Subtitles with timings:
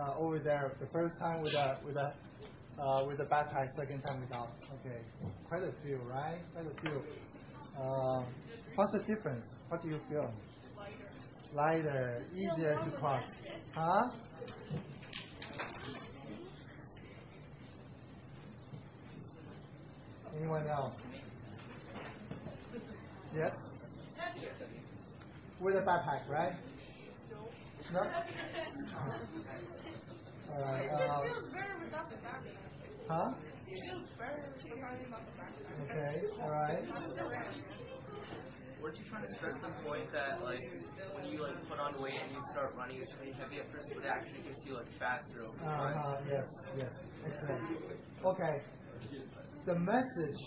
[0.00, 2.14] uh, over there the first time with a with a
[2.80, 4.52] uh, with a backpack, second time without?
[4.80, 5.00] Okay,
[5.48, 6.40] quite a few, right?
[6.54, 7.02] Quite a few.
[7.78, 8.24] Uh,
[8.74, 9.44] what's the difference?
[9.68, 10.32] What do you feel?
[11.54, 13.22] Lighter, easier to cross.
[13.74, 14.10] Huh?
[20.38, 20.94] Anyone else?
[23.36, 23.52] Yes?
[25.60, 26.54] With a backpack, right?
[27.92, 28.00] No?
[30.52, 30.88] All right.
[30.90, 31.22] Um,
[33.08, 33.34] huh?
[35.82, 36.22] Okay.
[36.42, 36.82] All right.
[38.80, 40.60] Weren't you trying to stress the point that like
[41.14, 43.88] when you like put on weight and you start running, it's really heavy at first,
[43.94, 45.96] but it actually gets you like faster over time?
[45.96, 46.90] Uh-huh, yes, yes,
[47.26, 47.62] excellent.
[48.24, 48.62] Okay,
[49.66, 50.40] the message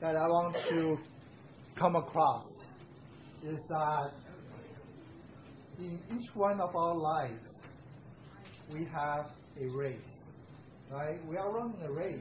[0.00, 0.96] that I want to
[1.78, 2.44] come across
[3.42, 4.12] is that
[5.78, 7.44] in each one of our lives,
[8.72, 9.26] we have
[9.60, 9.98] a race,
[10.90, 11.18] right?
[11.26, 12.20] We are running a race.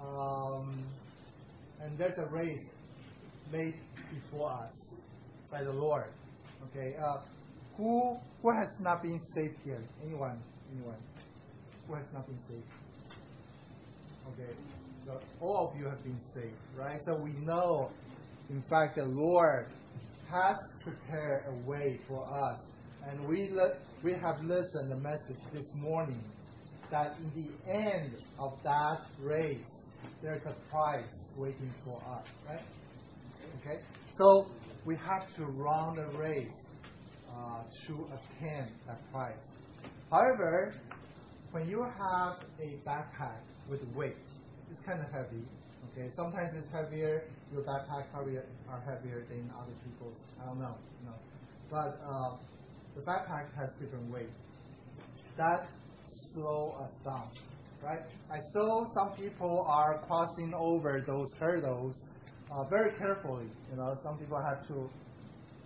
[0.00, 0.84] Um,
[1.82, 2.58] and there's a race
[3.52, 3.74] made
[4.12, 4.72] before us
[5.50, 6.06] by the Lord.
[6.70, 7.18] Okay, uh,
[7.76, 9.82] who who has not been saved here?
[10.04, 10.38] Anyone?
[10.74, 10.98] Anyone?
[11.86, 12.64] Who has not been saved?
[14.32, 14.52] Okay,
[15.06, 17.00] so all of you have been saved, right?
[17.04, 17.90] So we know,
[18.48, 19.66] in fact, the Lord
[20.30, 22.60] has prepared a way for us,
[23.08, 26.22] and we le- we have listened the message this morning
[26.90, 29.66] that in the end of that race,
[30.22, 32.64] there's a prize waiting for us, right?
[33.60, 33.80] Okay,
[34.16, 34.46] so
[34.84, 36.48] we have to run the race
[37.28, 39.34] uh, to attain that prize.
[40.10, 40.74] However,
[41.52, 44.16] when you have a backpack with weight,
[44.70, 45.44] it's kind of heavy.
[45.92, 47.24] Okay, sometimes it's heavier.
[47.52, 50.16] Your backpack probably are heavier than other people's.
[50.40, 51.12] I don't know, no.
[51.70, 52.36] But uh,
[52.94, 54.30] the backpack has different weight.
[55.36, 55.68] That
[56.32, 57.30] slow us down,
[57.82, 58.00] right?
[58.30, 61.96] I saw some people are crossing over those hurdles
[62.52, 63.46] uh, very carefully.
[63.70, 64.88] You know, some people have to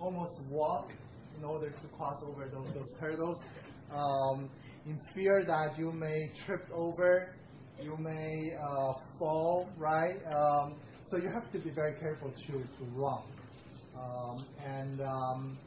[0.00, 0.90] almost walk
[1.36, 3.38] in order to cross over those, those hurdles.
[3.92, 4.50] Um,
[4.86, 7.34] in fear that you may trip over,
[7.82, 10.16] you may uh, fall, right?
[10.26, 10.76] Um,
[11.10, 13.22] so you have to be very careful to, to run.
[13.94, 15.58] Um, and um,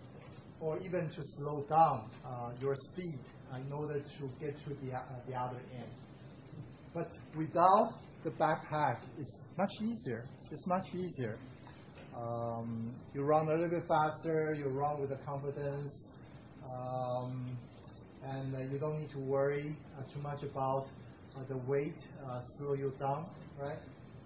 [0.61, 3.19] or even to slow down uh, your speed
[3.65, 5.89] in order to get to the, uh, the other end.
[6.93, 10.25] But without the backpack, it's much easier.
[10.51, 11.37] It's much easier.
[12.15, 14.53] Um, you run a little bit faster.
[14.57, 15.93] You run with the confidence,
[16.63, 17.57] um,
[18.23, 20.87] and uh, you don't need to worry uh, too much about
[21.47, 21.97] the weight
[22.29, 23.25] uh, slow you down,
[23.59, 23.79] right?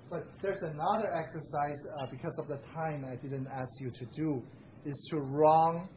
[0.10, 4.42] But there's another exercise uh, because of the time I didn't ask you to do,
[4.86, 5.88] is to run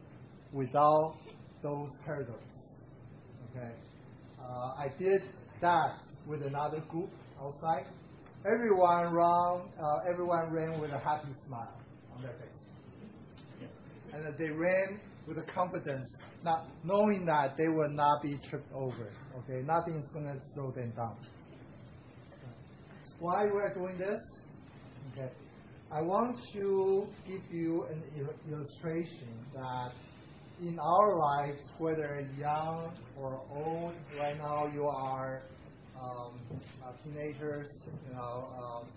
[0.52, 1.18] without
[1.62, 2.70] those hurdles.
[3.50, 3.72] Okay,
[4.40, 5.22] uh, I did
[5.60, 7.10] that with another group
[7.40, 7.86] outside.
[8.46, 11.76] Everyone ran, uh, everyone ran with a happy smile
[12.14, 13.68] on their face,
[14.12, 16.08] and they ran with a confidence,
[16.44, 19.10] not knowing that they will not be tripped over.
[19.38, 21.16] Okay, nothing is going to slow them down.
[23.18, 24.20] Why we are doing this?
[25.12, 25.30] Okay,
[25.90, 28.02] I want to give you an
[28.50, 29.92] illustration that
[30.60, 35.42] in our lives, whether young or old, right now you are
[36.00, 36.38] um,
[37.04, 38.88] teenagers, you know, um,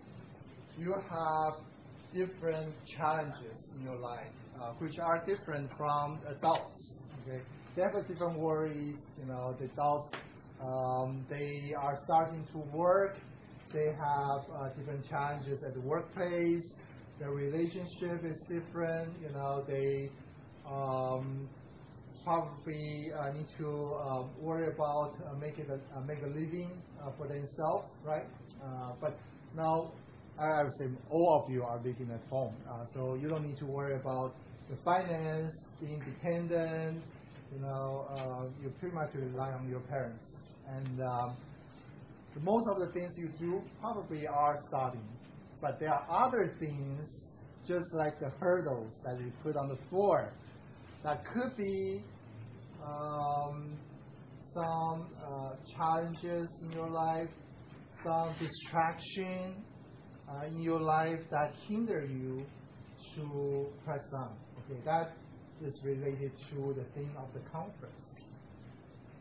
[0.78, 1.53] you have
[2.13, 4.28] different challenges in your life,
[4.62, 6.94] uh, which are different from adults.
[7.27, 7.41] Okay,
[7.75, 8.97] they have different worries.
[9.19, 10.15] You know, the adults
[10.63, 13.17] um, they are starting to work.
[13.73, 16.63] They have uh, different challenges at the workplace.
[17.19, 19.13] Their relationship is different.
[19.21, 20.09] You know, they
[20.67, 21.47] um,
[22.23, 26.71] probably uh, need to uh, worry about uh, making a uh, make a living
[27.01, 28.25] uh, for themselves, right?
[28.63, 29.17] Uh, but
[29.55, 29.91] now,
[30.39, 32.55] I would say all of you are living at home,
[32.93, 34.35] so you don't need to worry about
[34.69, 37.03] the finance, being dependent.
[37.53, 40.23] You know, you pretty much rely on your parents,
[40.69, 41.38] and um,
[42.39, 45.03] most of the things you do probably are starting,
[45.62, 47.09] but there are other things,
[47.68, 50.31] just like the hurdles that you put on the floor,
[51.03, 52.01] that could be
[52.83, 53.77] um,
[54.53, 57.30] some uh, challenges in your life,
[58.03, 59.56] some distraction
[60.30, 62.45] uh, in your life that hinder you
[63.15, 64.36] to press on.
[64.85, 65.13] That
[65.65, 67.95] is related to the theme of the conference.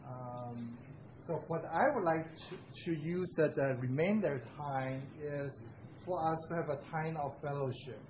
[0.06, 0.78] Um,
[1.26, 5.52] so what I would like to, to use that the remainder time is
[6.04, 8.00] for us to have a time of fellowship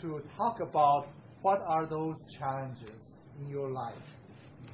[0.00, 1.08] to talk about
[1.42, 3.00] what are those challenges
[3.40, 3.94] in your life.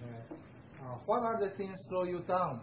[0.02, 0.36] Okay?
[0.80, 2.60] Uh, what are the things slow you down?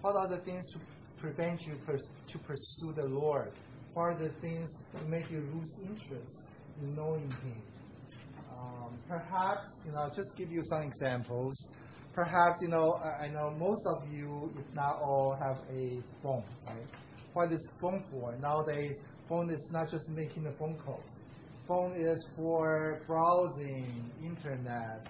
[0.00, 0.80] What are the things to
[1.20, 3.52] prevent you pers- to pursue the Lord?
[3.94, 6.34] What are the things that make you lose interest
[6.80, 7.62] in knowing Him?
[8.60, 11.56] Um, perhaps, you know, just give you some examples.
[12.12, 16.44] Perhaps, you know, I, I know most of you, if not all, have a phone,
[16.66, 16.86] right?
[17.32, 18.36] What is phone for?
[18.36, 18.92] Nowadays,
[19.28, 21.04] phone is not just making the phone calls.
[21.66, 25.06] Phone is for browsing, internet,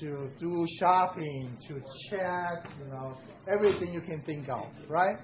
[0.00, 3.16] to do shopping, to chat, you know,
[3.50, 5.16] everything you can think of, right?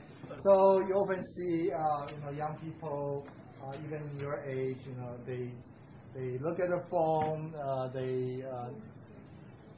[0.45, 3.27] So you often see, uh, you know, young people,
[3.63, 5.51] uh, even your age, you know, they
[6.17, 8.71] they look at the phone, uh, they uh,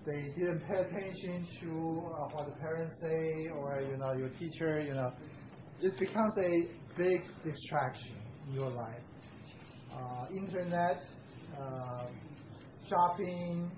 [0.06, 4.80] they didn't pay attention to uh, what the parents say or you know your teacher,
[4.80, 5.12] you know,
[5.80, 9.02] it becomes a big distraction in your life.
[9.92, 11.02] Uh, internet,
[11.60, 12.06] uh,
[12.88, 13.70] shopping,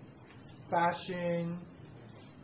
[0.71, 1.59] fashion,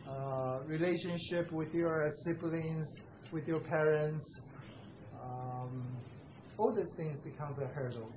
[0.09, 2.87] uh, relationship with your siblings,
[3.33, 4.25] with your parents,
[5.23, 5.87] um,
[6.59, 8.15] all these things becomes a hurdles.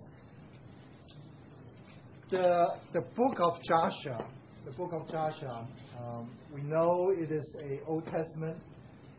[2.29, 4.23] The the book of Joshua,
[4.63, 5.67] the book of Joshua,
[5.99, 8.55] um, we know it is a Old Testament,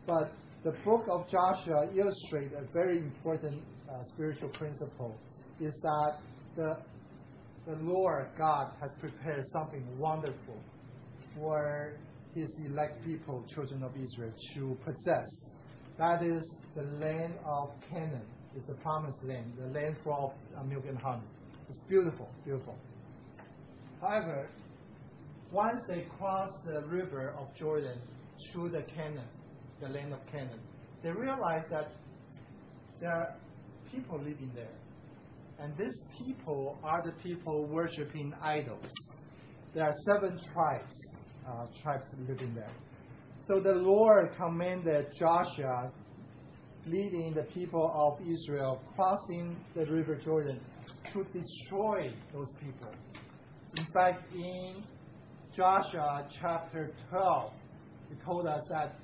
[0.07, 0.31] but
[0.63, 5.17] the book of Joshua illustrates a very important uh, spiritual principle:
[5.59, 6.19] is that
[6.55, 6.77] the
[7.65, 10.63] the Lord God has prepared something wonderful
[11.35, 11.97] for
[12.33, 15.27] His elect people, children of Israel, to possess.
[15.97, 16.43] That is
[16.77, 18.25] the land of Canaan.
[18.55, 21.27] It's the promised land, the land full of milk and honey.
[21.69, 22.77] It's beautiful, beautiful.
[24.01, 24.49] However,
[25.51, 27.99] once they cross the river of Jordan
[28.51, 29.27] through the Canaan,
[29.79, 30.59] the land of Canaan,
[31.03, 31.91] they realize that
[32.99, 33.35] there are
[33.91, 34.73] people living there.
[35.59, 38.89] And these people are the people worshiping idols.
[39.75, 40.93] There are seven tribes,
[41.47, 42.71] uh, tribes living there.
[43.47, 45.91] So the Lord commanded Joshua,
[46.87, 50.59] leading the people of Israel, crossing the river Jordan,
[51.13, 52.91] to destroy those people.
[53.77, 54.83] In fact, in
[55.55, 57.53] Joshua chapter 12,
[58.09, 58.95] he told us that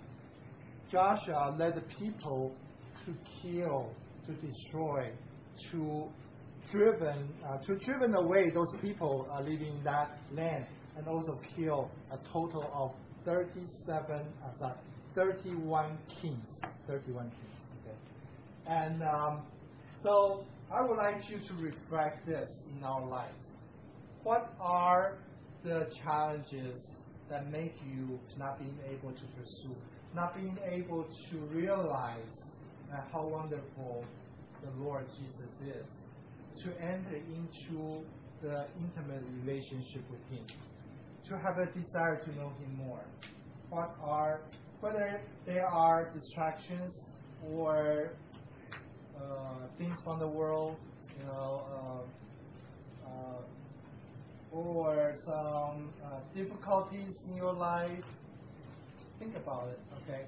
[0.92, 2.54] Joshua led the people
[3.06, 3.92] to kill,
[4.26, 5.12] to destroy,
[5.72, 6.08] to
[6.70, 10.66] driven, uh, to driven away those people uh, living in that land,
[10.98, 12.92] and also kill a total of
[13.24, 13.68] 37,
[14.12, 14.76] uh, sorry,
[15.16, 16.44] 31 kings,
[16.88, 17.34] 31 kings.
[17.86, 17.98] Okay,
[18.68, 19.44] and um,
[20.04, 20.44] so
[20.74, 23.47] I would like you to reflect this in our lives
[24.28, 25.20] what are
[25.64, 26.86] the challenges
[27.30, 29.74] that make you not being able to pursue,
[30.14, 32.28] not being able to realize
[33.14, 34.04] how wonderful
[34.62, 35.86] the Lord Jesus is,
[36.62, 38.04] to enter into
[38.42, 40.46] the intimate relationship with Him,
[41.30, 43.06] to have a desire to know Him more?
[43.70, 44.42] What are,
[44.82, 46.94] whether there are distractions
[47.50, 48.12] or
[49.16, 50.76] uh, things from the world,
[51.18, 52.04] you know,
[53.06, 53.42] uh, uh,
[54.58, 58.04] or some uh, difficulties in your life,
[59.20, 60.26] think about it, okay?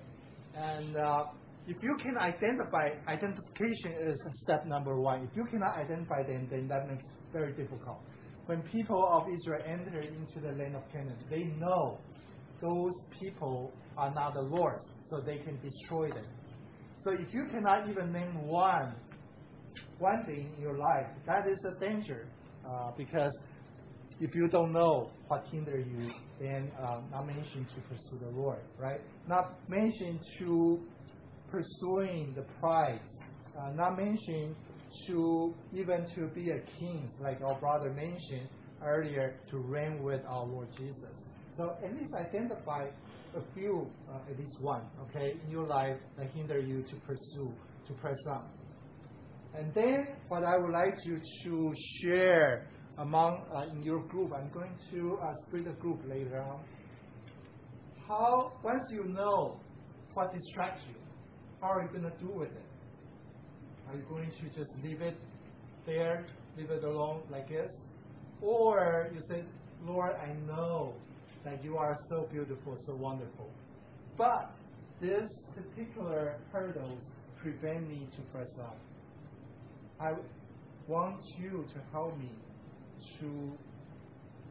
[0.56, 1.26] And uh,
[1.68, 5.28] if you can identify, identification is step number one.
[5.30, 8.02] If you cannot identify them, then that makes it very difficult.
[8.46, 12.00] When people of Israel enter into the land of Canaan, they know
[12.62, 16.26] those people are not the Lord's, so they can destroy them.
[17.04, 18.96] So if you cannot even name one,
[20.00, 22.28] one thing in your life, that is a danger,
[22.68, 23.32] uh, because
[24.20, 28.60] if you don't know what hinder you, then um, not mention to pursue the Lord,
[28.78, 29.00] right?
[29.28, 30.80] Not mention to
[31.50, 33.00] pursuing the prize,
[33.58, 34.56] uh, not mention
[35.08, 38.50] to even to be a king, like our brother mentioned
[38.84, 41.14] earlier, to reign with our Lord Jesus.
[41.58, 42.88] So at least identify
[43.36, 47.54] a few, uh, at least one, okay, in your life that hinder you to pursue,
[47.88, 48.46] to press on.
[49.54, 52.68] And then what I would like you to share
[53.00, 54.34] among uh, in your group.
[54.34, 56.60] I'm going to uh, split the group later on.
[58.08, 59.60] How once you know
[60.14, 60.96] what distracts you,
[61.62, 62.66] how are you going to do with it?
[63.88, 65.18] Are you going to just leave it
[65.86, 66.26] there,
[66.58, 67.72] leave it alone like this,
[68.42, 69.44] or you say,
[69.84, 70.94] Lord, I know
[71.44, 73.50] that you are so beautiful, so wonderful,
[74.18, 74.52] but
[75.02, 77.04] this particular hurdles
[77.42, 78.76] prevent me to press on.
[80.00, 80.12] I
[80.88, 82.32] want you to help me
[83.20, 83.52] to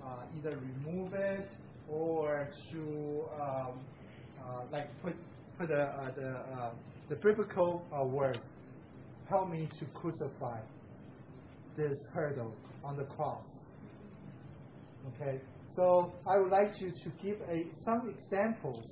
[0.05, 1.49] uh, either remove it
[1.89, 3.81] or to um,
[4.41, 5.15] uh, like put
[5.61, 6.73] uh, the
[7.09, 8.39] the biblical word
[9.29, 10.61] help me to crucify
[11.77, 13.45] this hurdle on the cross.
[15.09, 15.41] Okay,
[15.77, 17.37] so I would like you to give
[17.85, 18.85] some examples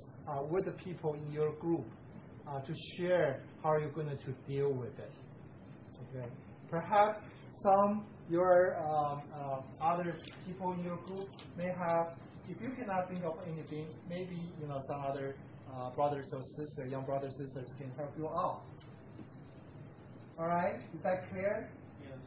[0.49, 1.85] with the people in your group
[2.65, 5.11] to share how you're going to deal with it.
[6.15, 6.27] Okay.
[6.69, 7.19] Perhaps
[7.63, 12.17] some your um, uh, other people in your group may have.
[12.49, 15.35] If you cannot think of anything, maybe you know some other
[15.73, 18.61] uh, brothers or sisters, young brothers sisters, can help you out.
[20.39, 21.69] All right, is that clear?
[22.01, 22.19] Yes.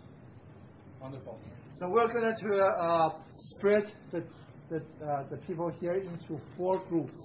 [1.00, 1.38] Wonderful.
[1.78, 3.10] So we're going to uh,
[3.54, 4.24] split the
[4.70, 7.18] the, uh, the people here into four groups,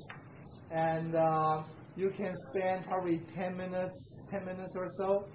[0.71, 1.63] and uh,
[1.95, 5.25] you can spend probably 10 minutes, 10 minutes or so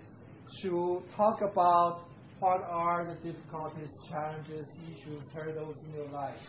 [0.62, 2.09] to talk about
[2.40, 6.40] what are the difficulties, challenges, issues, hurdles in your life.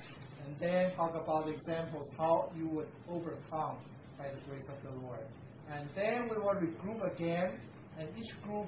[0.45, 3.77] And then talk about examples how you would overcome
[4.17, 5.27] by the grace of the Lord.
[5.69, 7.59] And then we will regroup again,
[7.99, 8.67] and each group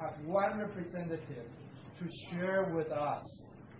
[0.00, 1.46] have one representative
[1.98, 3.24] to share with us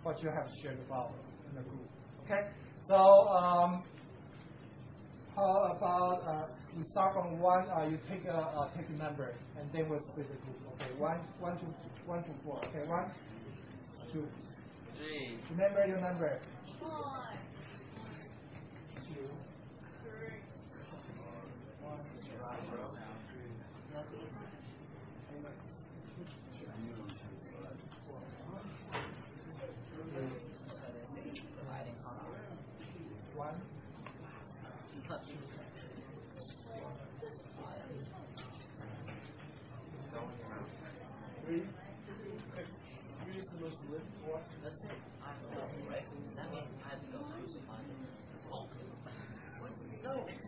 [0.03, 1.11] what you have shared about
[1.49, 1.89] in the group.
[2.23, 2.47] Okay?
[2.87, 3.83] So, um,
[5.35, 6.47] how about uh,
[6.77, 9.99] we start from one, uh, you take a, uh, take a number, and then we'll
[10.11, 10.57] split the group.
[10.75, 11.73] Okay, one, one, two,
[12.05, 12.59] one, two, four.
[12.65, 13.11] Okay, one,
[14.11, 14.27] two.
[14.97, 15.37] Three.
[15.51, 16.39] Remember your number.
[16.79, 17.27] Four.
[19.07, 19.29] Two.
[33.35, 33.55] One.
[41.45, 41.63] Three.
[43.23, 44.01] Three is the most lit.
[44.25, 44.39] Four.
[44.63, 44.89] That's it.
[45.21, 46.05] I know, right?
[46.27, 48.07] Does that mean I have to go crucify him?
[48.49, 48.67] No,
[49.59, 49.71] what?
[50.03, 50.31] No way.
[50.31, 50.39] Hey, One.
[50.39, 50.42] no, no.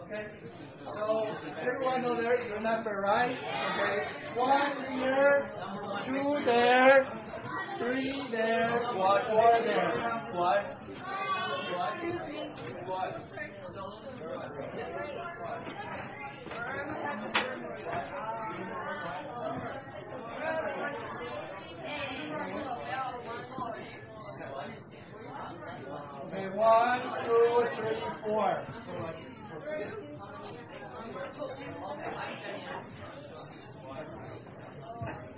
[0.00, 0.26] Okay.
[0.84, 1.26] So
[1.60, 3.30] everyone know their your number, right?
[3.30, 4.04] Okay.
[4.36, 5.50] One here,
[6.06, 7.06] two there,
[7.78, 10.28] three there, four there.
[10.34, 11.27] What?
[26.58, 28.66] One, two, three, four.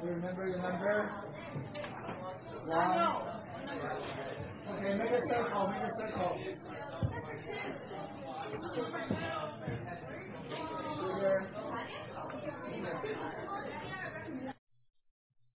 [0.02, 1.10] Remember your number?
[2.66, 3.30] One.
[4.70, 6.38] Okay, make a circle, make a circle.